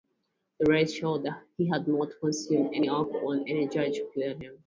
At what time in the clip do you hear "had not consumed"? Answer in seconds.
1.69-2.71